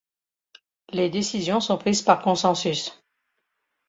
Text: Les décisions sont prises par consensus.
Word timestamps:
Les 0.89 1.11
décisions 1.11 1.59
sont 1.59 1.77
prises 1.77 2.01
par 2.01 2.23
consensus. 2.23 3.03